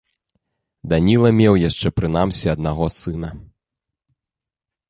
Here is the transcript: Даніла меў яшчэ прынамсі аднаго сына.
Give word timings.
Даніла 0.93 1.29
меў 1.39 1.53
яшчэ 1.69 1.87
прынамсі 1.99 2.51
аднаго 2.57 2.85
сына. 2.99 3.29